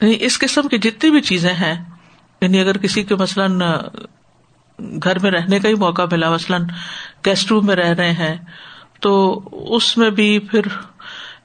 [0.00, 1.74] یعنی اس قسم کی جتنی بھی چیزیں ہیں
[2.42, 3.60] یعنی اگر کسی کے مثلاً
[4.98, 6.64] گھر میں رہنے کا ہی موقع ملا، مثلاً
[7.26, 8.36] گیسٹ روم میں رہ رہے ہیں،
[9.00, 9.12] تو
[9.76, 10.68] اس میں بھی پھر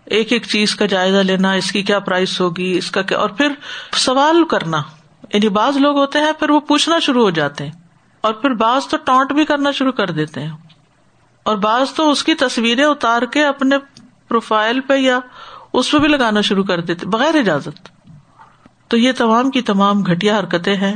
[0.08, 3.30] ایک ایک چیز کا جائزہ لینا، اس کی کیا پرائز ہوگی، اس کا کیا، اور
[3.30, 3.52] پھر
[3.98, 4.82] سوال کرنا
[5.34, 7.72] یعنی بعض لوگ ہوتے ہیں، پھر وہ پوچھنا شروع ہو جاتے ہیں،
[8.24, 10.52] اور پھر بعض تو ٹانٹ بھی کرنا شروع کر دیتے ہیں۔
[11.44, 13.78] اور بعض تو اس کی تصویریں اتار کے اپنے
[14.28, 15.20] پروفائل پہ یا
[15.74, 17.90] اس پہ بھی لگانا شروع کر دیتے، بغیر اجازت۔
[18.88, 20.96] تو یہ تمام کی تمام گٹیا حرکتیں ہیں،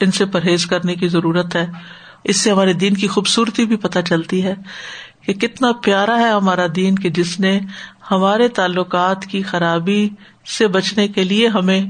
[0.00, 1.66] ان سے پرہیز کرنے کی ضرورت ہے۔
[2.24, 4.54] اس سے ہمارے دین کی خوبصورتی بھی پتہ چلتی ہے
[5.22, 7.60] کہ کتنا پیارا ہے ہمارا دین کہ جس نے
[8.10, 10.08] ہمارے تعلقات کی خرابی
[10.58, 11.80] سے بچنے کے لیے ہمیں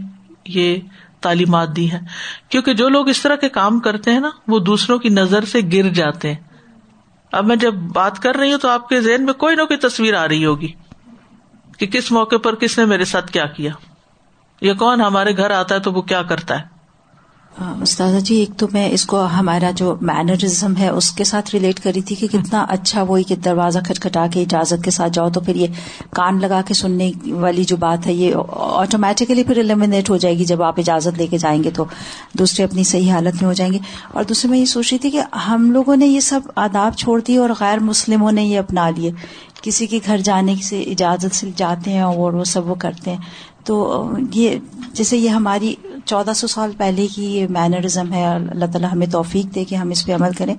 [0.44, 0.76] یہ
[1.20, 2.00] تعلیمات دی ہیں۔
[2.48, 5.58] کیونکہ جو لوگ اس طرح کے کام کرتے ہیں نا، وہ دوسروں کی نظر سے
[5.72, 6.49] گر جاتے ہیں۔
[7.32, 9.78] اب میں جب بات کر رہی ہوں تو آپ کے ذہن میں کوئی نہ کوئی
[9.78, 10.72] تصویر آ رہی ہوگی
[11.78, 13.72] کہ کس موقع پر کس نے میرے ساتھ کیا کیا
[14.60, 16.69] یا کون ہمارے گھر آتا ہے تو وہ کیا کرتا ہے؟
[17.60, 21.80] استاذہ جی ایک تو میں اس کو ہمارا جو مینرزم ہے، اس کے ساتھ ریلیٹ
[21.80, 25.40] کری تھی کہ کتنا اچھا وہی کہ دروازہ کھٹکھٹا کے اجازت کے ساتھ جاؤ تو
[25.40, 25.66] پھر یہ
[26.10, 30.44] کان لگا کے سننے والی جو بات ہے، یہ آٹومیٹیکلی پھر المنیٹ ہو جائے گی
[30.44, 31.84] جب آپ اجازت لے کے جائیں گے تو
[32.32, 33.78] دوسرے اپنی صحیح حالت میں ہو جائیں گے۔
[34.12, 37.20] اور دوسرے میں یہ سوچ رہی تھی کہ ہم لوگوں نے یہ سب آداب چھوڑ
[37.20, 39.10] دیے اور غیر مسلموں نے یہ اپنا لیے۔
[39.62, 43.18] کسی کے گھر جانے سے اجازت سے جاتے ہیں اور وہ سب وہ کرتے ہیں۔
[43.64, 44.56] تو یہ
[44.92, 49.54] جیسے یہ ہماری چودہ سو سال پہلے کی یہ مینرزم ہے، اللہ تعالیٰ ہمیں توفیق
[49.54, 50.54] دے کہ ہم اس پہ عمل کریں۔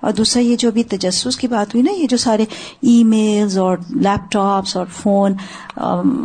[0.00, 2.44] اور دوسرا یہ جو ابھی تجسس کی بات ہوئی نا، یہ جو سارے
[2.80, 5.34] ای میلز اور لیپ ٹاپس اور فون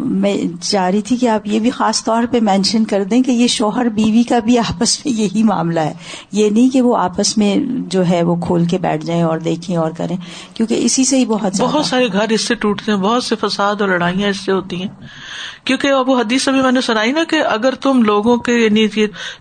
[0.02, 3.32] میں چاہ رہی تھی کہ آپ یہ بھی خاص طور پہ مینشن کر دیں کہ
[3.32, 5.94] یہ شوہر بیوی کا بھی آپس میں یہی معاملہ ہے۔
[6.32, 7.56] یہ نہیں کہ وہ آپس میں
[7.92, 10.18] جو ہے وہ کھول کے بیٹھ جائیں اور دیکھیں اور کریں،
[10.54, 13.82] کیونکہ اسی سے ہی بہت بہت سارے گھر اس سے ٹوٹتے ہیں، بہت سے فساد
[13.82, 14.90] اور لڑائیاں اس سے ہوتی ہیں۔
[15.66, 18.88] کیونکہ ابو حدیث ابھی میں نے سنائی نا کہ اگر تم لوگوں کے یعنی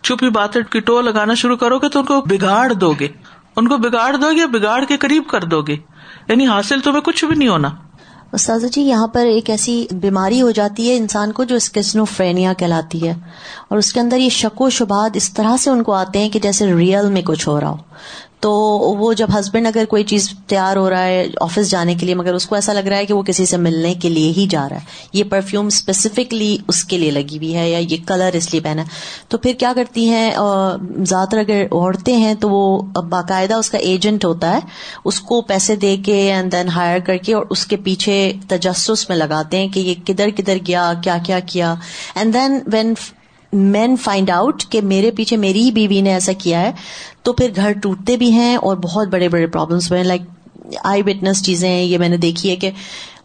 [0.03, 3.09] چھپی باتیں کی ٹو لگانا شروع کرو گے تو ان کو بگاڑ دو گے۔
[3.57, 5.77] ان کو بگاڑ دو گے، بگاڑ کے قریب کر دو گے۔
[6.29, 7.69] یعنی حاصل تمہیں کچھ بھی نہیں ہونا۔
[8.33, 13.09] استاذ جی یہاں پر ایک ایسی بیماری ہو جاتی ہے انسان کو جو اسکسنوفرینیا کہلاتی
[13.09, 13.15] ہے۔
[13.69, 16.29] اور اس کے اندر یہ شک و شبہات اس طرح سے ان کو آتے ہیں
[16.29, 17.77] کہ جیسے ریئل میں کچھ ہو رہا ہو۔
[18.41, 18.51] تو
[18.99, 22.35] وہ جب ہسبینڈ اگر کوئی چیز تیار ہو رہا ہے آفس جانے کے لیے، مگر
[22.35, 24.69] اس کو ایسا لگ رہا ہے کہ وہ کسی سے ملنے کے لیے ہی جا
[24.69, 28.53] رہا ہے۔ یہ پرفیوم اسپیسیفکلی اس کے لیے لگی ہوئی ہے یا یہ کلر اس
[28.53, 28.85] لیے پہنا
[29.29, 30.31] تو پھر کیا کرتی ہیں
[31.07, 34.61] زیادہ تر اگر عورتیں ہیں تو وہ باقاعدہ اس کا ایجنٹ ہوتا ہے۔
[35.05, 39.09] اس کو پیسے دے کے اینڈ دین ہائر کر کے اور اس کے پیچھے تجسس
[39.09, 41.75] میں لگاتے ہیں کہ یہ کدھر کدھر گیا، کیا کیا کیا۔
[42.15, 42.95] اینڈ دین وین
[43.53, 46.73] مین فائنڈ آؤٹ کہ میرے پیچھے میری ہی بیوی نے ایسا کیا ہے،
[47.23, 50.23] تو پھر گھر ٹوٹتے بھی ہیں اور بہت بڑے بڑے پرابلمس ہوئے لائک
[50.85, 52.71] آئی وٹنس چیزیں ہیں یہ میں نے دیکھی ہے کہ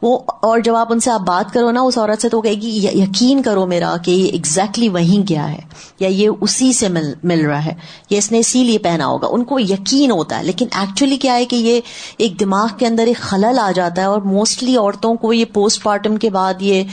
[0.01, 2.41] وہ اور جب آپ ان سے آپ بات کرو نا اس عورت سے تو وہ
[2.41, 5.59] کہے گی یقین کرو میرا کہ یہ ایگزیکٹلی وہیں گیا ہے
[5.99, 7.73] یا یہ اسی سے مل مل رہا ہے،
[8.09, 11.35] یہ اس نے اسی لیے پہنا ہوگا۔ ان کو یقین ہوتا ہے، لیکن ایکچولی کیا
[11.35, 11.79] ہے کہ یہ
[12.17, 15.83] ایک دماغ کے اندر ایک خلل آ جاتا ہے اور موسٹلی عورتوں کو یہ پوسٹ
[15.83, 16.83] پارٹم کے بعد یہ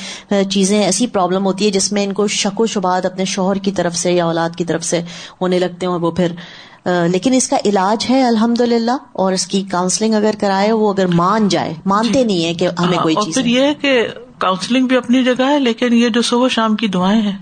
[0.50, 3.72] چیزیں ایسی پرابلم ہوتی ہے جس میں ان کو شک و شبات اپنے شوہر کی
[3.72, 5.00] طرف سے یا اولاد کی طرف سے
[5.40, 6.32] ہونے لگتے ہیں اور وہ پھر
[6.86, 11.06] لیکن اس کا علاج ہے الحمد للہ اور اس کی کاؤنسلنگ اگر کرائے وہ اگر
[11.06, 12.24] مان جائے مانتے جی.
[12.24, 14.06] نہیں ہے کہ ہمیں ہاں، کوئی چیز پھر یہ کہ
[14.38, 17.38] کاؤنسلنگ بھی اپنی جگہ ہے لیکن یہ جو صبح شام کی دعائیں ہیں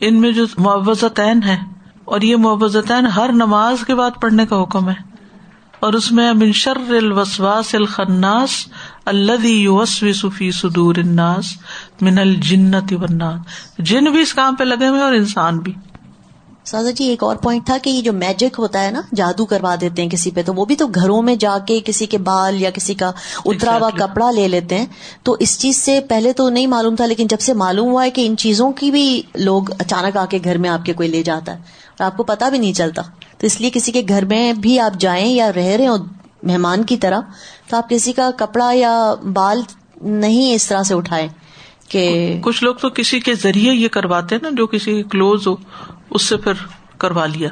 [0.00, 1.56] ان میں جو معوضتین ہے
[2.04, 5.14] اور یہ معوضتین ہر نماز کے بعد پڑھنے کا حکم ہے۔
[5.80, 8.50] اور اس میں منشر الوسواس الخناس
[9.04, 11.44] اللہ صفی صدور الناس
[12.00, 13.40] من الجنت والناس
[13.78, 15.72] جن بھی اس کام پہ لگے ہوئے اور انسان بھی۔
[16.64, 19.74] سازا جی ایک اور پوائنٹ تھا کہ یہ جو میجک ہوتا ہے نا جادو کروا
[19.80, 22.60] دیتے ہیں کسی پہ تو وہ بھی تو گھروں میں جا کے کسی کے بال
[22.62, 23.10] یا کسی کا
[23.44, 24.86] اترا ہوا کپڑا لے لیتے ہیں۔
[25.22, 28.10] تو اس چیز سے پہلے تو نہیں معلوم تھا لیکن جب سے معلوم ہوا ہے
[28.10, 31.22] کہ ان چیزوں کی بھی لوگ اچانک آ کے گھر میں آپ کے کوئی لے
[31.22, 31.56] جاتا ہے
[31.90, 33.02] اور آپ کو پتا بھی نہیں چلتا۔
[33.38, 35.96] تو اس لیے کسی کے گھر میں بھی آپ جائیں یا رہ رہے ہو
[36.42, 37.20] مہمان کی طرح
[37.68, 39.62] تو آپ کسی کا کپڑا یا بال
[40.02, 41.28] نہیں اس طرح سے اٹھائے
[41.88, 45.54] کہ کچھ لوگ تو کسی کے ذریعے یہ کرواتے نا جو کسی کلوز ہو۔
[46.14, 46.52] اس سے پھر
[46.98, 47.48] کروا لیا۔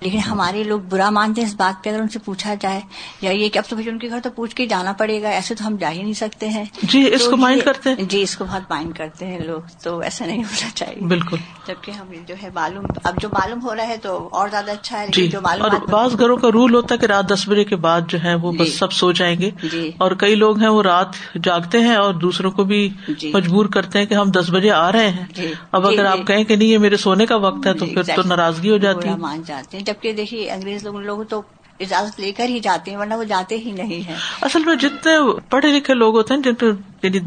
[0.00, 2.80] لیکن ہمارے لوگ برا مانتے ہیں اس بات پہ اگر ان سے پوچھا جائے
[3.20, 5.54] یا یہ کہ اب تو ان کے گھر تو پوچھ کے جانا پڑے گا ایسے
[5.54, 8.36] تو ہم جا ہی نہیں سکتے ہیں۔ جی اس کو مائنڈ کرتے ہیں۔ جی اس
[8.36, 12.34] کو بہت مائنڈ کرتے ہیں لوگ تو ایسا نہیں ہونا چاہیے۔ بالکل۔ جبکہ ہم جو
[12.42, 15.40] ہے معلوم اب جو معلوم ہو رہا ہے تو اور زیادہ اچھا ہے جی جو
[15.40, 18.18] معلوم اور بعض گھروں کا رول ہوتا ہے کہ رات دس بجے کے بعد جو
[18.24, 21.08] ہے وہ بس جی۔ سب سو جائیں گے۔ جی۔ اور کئی لوگ ہیں وہ رات
[21.42, 24.92] جاگتے ہیں اور دوسروں کو بھی جی۔ مجبور کرتے ہیں کہ ہم دس بجے آ
[24.92, 27.74] رہے ہیں۔ جی۔ اب اگر آپ کہیں کہ نہیں یہ میرے سونے کا وقت ہے
[27.74, 31.40] تو پھر تو ناراضگی ہو جاتی۔ ہے مان جاتے ہیں۔ جبکہ دیکھیے انگریز لوگ تو
[31.80, 35.10] اجازت لے کر ہی جاتے ہیں ورنہ وہ جاتے ہی نہیں ہے اصل میں جتنے
[35.50, 36.54] پڑھے لکھے لوگ ہوتے ہیں جن
[37.02, 37.18] یعنی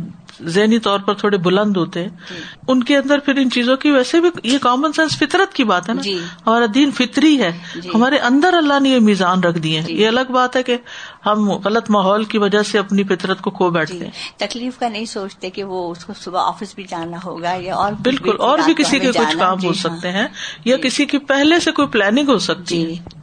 [0.46, 2.36] ذہنی طور پر تھوڑے بلند ہوتے ہیں جی۔
[2.68, 5.90] ان کے اندر پھر ان چیزوں کی ویسے بھی یہ کامن سینس فطرت کی بات
[5.90, 9.58] ہے نا۔ جی۔ ہمارا دین فطری ہے۔ جی۔ ہمارے اندر اللہ نے یہ میزان رکھ
[9.58, 10.78] دیے ہیں۔ یہ الگ بات ہے کہ
[11.26, 15.06] ہم غلط ماحول کی وجہ سے اپنی فطرت کو کھو بیٹھتے ہیں۔ تکلیف کا نہیں
[15.06, 18.74] سوچتے کہ وہ اس کو صبح آفس بھی جانا ہوگا یا اور بالکل اور بھی
[18.74, 20.28] کسی کے کچھ کام ہو سکتے ہیں
[20.66, 23.21] یا کسی کی پہلے سے کوئی پلاننگ ہو سکتی ہے۔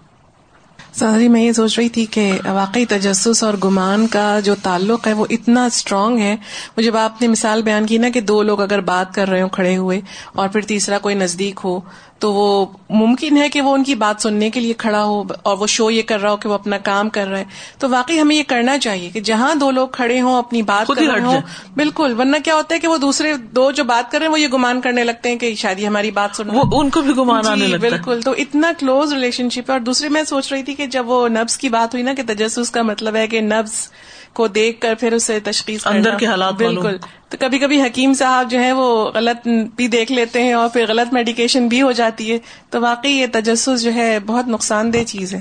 [0.99, 5.13] سر میں یہ سوچ رہی تھی کہ واقعی تجسس اور گمان کا جو تعلق ہے
[5.13, 6.37] وہ اتنا اسٹرانگ ہے۔
[6.77, 9.43] وہ جب آپ نے مثال بیان کی نا کہ دو لوگ اگر بات کر رہے
[9.43, 10.01] ہوں کھڑے ہوئے
[10.33, 11.81] اور پھر تیسرا کوئی نزدیک ہو
[12.19, 15.59] تو وہ ممکن ہے کہ وہ ان کی بات سننے کے لیے کھڑا ہو اور
[15.59, 17.45] وہ شو یہ کر رہا ہو کہ وہ اپنا کام کر رہا ہے۔
[17.79, 21.03] تو واقعی ہمیں یہ کرنا چاہیے کہ جہاں دو لوگ کھڑے ہوں اپنی بات کر
[21.13, 21.41] رہے ہوں
[21.75, 24.41] بالکل ورنہ کیا ہوتا ہے کہ وہ دوسرے دو جو بات کر رہے ہیں وہ
[24.41, 27.77] یہ گمان کرنے لگتے ہیں کہ شاید ہماری بات سن ان کو بھی گمان جی
[27.77, 31.09] بالکل تو اتنا کلوز ریلیشن شپ ہے۔ اور دوسری میں سوچ رہی تھی کہ جب
[31.09, 33.89] وہ نبز کی بات ہوئی نا کہ تجسس کا مطلب ہے کہ نبز
[34.33, 36.97] کو دیکھ کر پھر اسے تشخیص اندر کے حالات بالکل۔
[37.29, 40.85] تو کبھی کبھی حکیم صاحب جو ہے وہ غلط بھی دیکھ لیتے ہیں اور پھر
[40.89, 42.39] غلط میڈیکیشن بھی ہو جاتی ہے۔
[42.71, 45.41] تو واقعی یہ تجسس جو ہے بہت نقصان دہ چیز ہے۔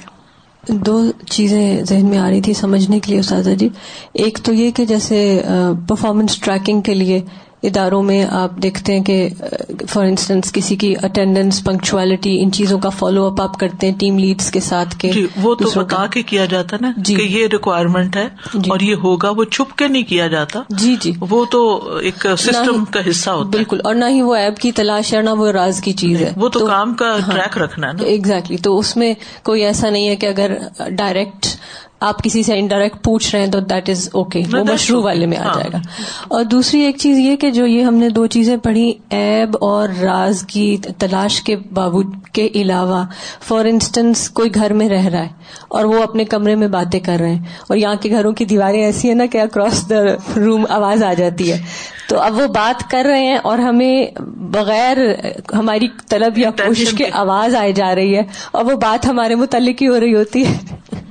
[0.67, 3.69] دو چیزیں ذہن میں آ رہی تھی سمجھنے کے لیے استاذہ جی۔
[4.13, 5.41] ایک تو یہ کہ جیسے
[5.87, 7.21] پرفارمنس ٹریکنگ کے لیے
[7.63, 9.29] اداروں میں آپ دیکھتے ہیں کہ
[9.89, 14.17] فار انسٹنس کسی کی اٹینڈنس پنکچوالٹی ان چیزوں کا فالو اپ آپ کرتے ہیں ٹیم
[14.19, 17.47] لیڈس کے ساتھ کے جی وہ تو بتا کے کیا جاتا نا جی۔ کہ یہ
[17.51, 21.43] ریکوائرمنٹ ہے جی۔ اور یہ ہوگا وہ چھپ کے نہیں کیا جاتا۔ جی جی۔ وہ
[21.45, 21.63] تو
[21.97, 25.29] ایک سسٹم کا حصہ ہوتا بالکل اور نہ ہی وہ ایپ کی تلاش ہے نہ
[25.29, 28.77] وہ راز کی چیز ہے۔ وہ تو کام کا ٹریک ہاں۔ رکھنا ہے ایگزیکٹلی تو
[28.79, 30.57] اس میں کوئی ایسا نہیں ہے کہ اگر
[30.89, 31.47] ڈائریکٹ
[31.99, 35.37] آپ کسی سے انڈائریکٹ پوچھ رہے ہیں تو دیٹ از اوکے وہ مشروع والے میں
[35.37, 35.77] آ ہاں۔ جائے گا.
[36.27, 39.89] اور دوسری ایک چیز یہ کہ جو یہ ہم نے دو چیزیں پڑھی ایب اور
[40.01, 42.01] راز کی تلاش کے بابو
[42.33, 43.03] کے علاوہ
[43.47, 45.29] فار انسٹنس کوئی گھر میں رہ رہا ہے
[45.67, 48.83] اور وہ اپنے کمرے میں باتیں کر رہے ہیں اور یہاں کے گھروں کی دیواریں
[48.83, 50.03] ایسی ہیں نا کہ اکراس دا
[50.35, 51.57] روم آواز آ جاتی ہے۔
[52.09, 54.97] تو اب وہ بات کر رہے ہیں اور ہمیں بغیر
[55.53, 59.81] ہماری طلب یا کوشش کے آواز آئی جا رہی ہے اور وہ بات ہمارے متعلق
[59.81, 60.57] ہی ہو رہی ہوتی ہے۔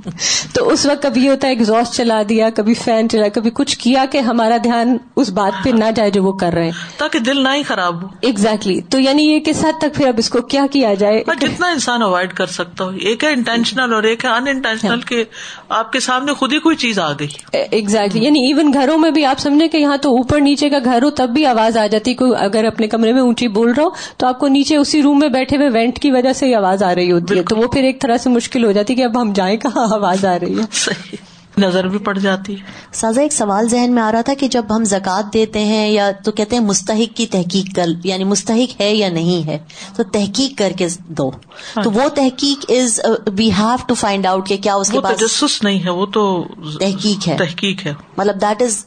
[0.53, 3.78] تو اس وقت کبھی یہ ہوتا ہے ایگزاسٹ چلا دیا کبھی فین چلا کبھی کچھ
[3.78, 7.18] کیا کہ ہمارا دھیان اس بات پہ نہ جائے جو وہ کر رہے ہیں۔ تاکہ
[7.18, 10.30] دل نہ ہی خراب ہو۔ ایگزیکٹلی تو یعنی یہ کس حد تک پھر اب اس
[10.30, 14.24] کو کیا کیا جائے؟ جتنا انسان اوائڈ کر سکتا ہو ایک ہے انٹینشنل اور ایک
[14.24, 15.24] ہے ان انٹینشنل کہ
[15.68, 17.28] آپ کے سامنے خود ہی کوئی چیز آ گئی۔
[17.70, 21.02] ایگزیکٹلی یعنی ایون گھروں میں بھی آپ سمجھے کہ یہاں تو اوپر نیچے کا گھر
[21.02, 23.88] ہو تب بھی آواز آ جاتی کوئی اگر اپنے کمرے میں اونچی بول رہا ہو
[24.16, 26.82] تو آپ کو نیچے اسی روم میں بیٹھے ہوئے وینٹ کی وجہ سے ہی آواز
[26.82, 29.20] آ رہی ہوتی ہے۔ تو وہ پھر ایک طرح سے مشکل ہو جاتی کہ اب
[29.20, 30.65] ہم جائیں کہاں آواز آ رہی ہے؟
[31.59, 34.64] نظر بھی پڑ جاتی ہے۔ سازا ایک سوال ذہن میں آ رہا تھا کہ جب
[34.76, 38.94] ہم زکوٰۃ دیتے ہیں یا تو کہتے ہیں مستحق کی تحقیق کر یعنی مستحق ہے
[38.94, 39.59] یا نہیں ہے
[39.96, 41.31] تو تحقیق کر کے دو۔
[41.83, 45.62] تو وہ تحقیق is we have to find out کہ کیا اس کے پاس تجسس
[45.62, 46.44] نہیں ہے وہ تو
[46.81, 48.87] تحقیق ہے۔ تحقیق ہے۔ مطلب دیٹ از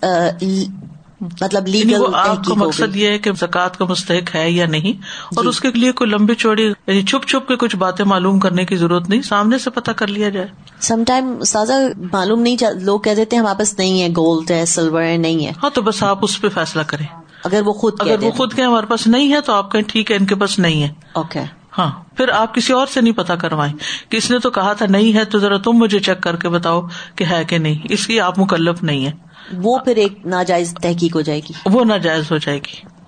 [1.22, 4.66] مطلب یعنی لیگل وہ آپ کا مقصد یہ ہے کہ زکوٰۃ کا مستحق ہے یا
[4.66, 5.02] نہیں؟
[5.36, 8.66] اور اس کے لیے کوئی لمبی چوڑی یعنی چھپ چھپ کے کچھ باتیں معلوم کرنے
[8.66, 10.48] کی ضرورت نہیں سامنے سے پتہ کر لیا جائے۔
[10.82, 11.74] سم ٹائم سازا
[12.14, 15.46] معلوم نہیں لوگ کہہ دیتے ہیں ہمارے پاس نہیں ہے گولڈ ہے سلور ہے نہیں
[15.46, 17.06] ہے۔ ہاں تو بس آپ اس پہ فیصلہ کریں۔
[17.44, 20.12] اگر وہ خود اگر وہ خود کہ ہمارے پاس نہیں ہے تو آپ کہیں ٹھیک
[20.12, 21.40] ہے ان کے پاس نہیں ہے۔ اوکے
[21.78, 23.74] ہاں پھر آپ کسی اور سے نہیں پتا کروائیں۔
[24.10, 26.50] کہ اس نے تو کہا تھا نہیں ہے تو ذرا تم مجھے چیک کر کے
[26.50, 26.82] بتاؤ
[27.16, 29.12] کہ ہے کہ نہیں اس کی آپ مکلف نہیں ہے
[29.58, 33.00] وہ پھر ایک ناجائز تحقیق ہو جائے گی۔ وہ ناجائز ہو جائے گی۔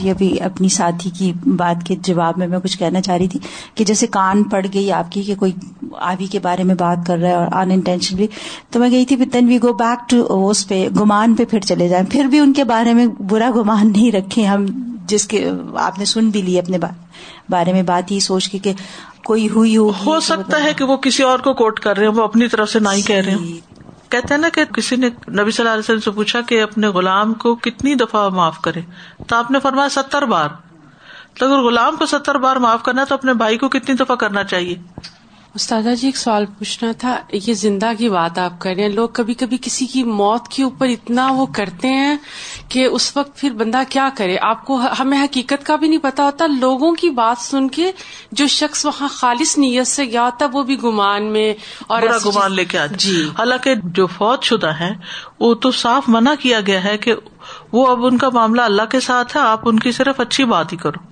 [0.00, 3.40] یہ بھی اپنی ساتھی کی بات کے جواب میں میں کچھ کہنا چاہ رہی تھی
[3.74, 5.52] کہ جیسے کان پڑ گئی آپ کی کہ کوئی
[5.98, 8.26] آوی کے بارے میں بات کر رہا ہے اور ان انٹینشنلی
[8.70, 11.88] تو میں گئی تھی دین وی گو بیک ٹو اس پہ گمان پہ پھر چلے
[11.88, 14.66] جائیں۔ پھر بھی ان کے بارے میں برا گمان نہیں رکھے ہم
[15.06, 16.78] جس کے آپ نے سن بھی لی اپنے
[17.48, 18.72] بارے میں بات ہی سوچ کے کہ
[19.24, 22.22] کوئی ہوئی ہو سکتا ہے کہ وہ کسی اور کو کوٹ کر رہے ہیں وہ
[22.22, 23.71] اپنی طرف سے نہ ہی کہہ رہے ہیں
[24.12, 26.88] کہتے ہیں نا کہ کسی نے نبی صلی اللہ علیہ وسلم سے پوچھا کہ اپنے
[26.88, 28.80] غلام کو کتنی دفعہ معاف کرے
[29.26, 30.48] تو آپ نے فرمایا ستر بار۔
[31.38, 34.16] تو اگر غلام کو ستر بار معاف کرنا ہے تو اپنے بھائی کو کتنی دفعہ
[34.16, 34.76] کرنا چاہیے؟
[35.54, 39.08] استادا جی ایک سوال پوچھنا تھا یہ زندہ کی بات آپ کر رہے ہیں لوگ
[39.12, 42.16] کبھی کبھی کسی کی موت کے اوپر اتنا وہ کرتے ہیں
[42.68, 46.24] کہ اس وقت پھر بندہ کیا کرے؟ آپ کو ہمیں حقیقت کا بھی نہیں پتا
[46.24, 47.90] ہوتا لوگوں کی بات سن کے
[48.32, 51.54] جو شخص وہاں خالص نیت سے گیا ہوتا وہ بھی گمان میں
[51.86, 54.92] اور برا گمان لے کے آ جی۔ حالانکہ جو فوت شدہ ہے
[55.40, 57.14] وہ تو صاف منع کیا گیا ہے کہ
[57.72, 60.72] وہ اب ان کا معاملہ اللہ کے ساتھ ہے آپ ان کی صرف اچھی بات
[60.72, 61.11] ہی کرو۔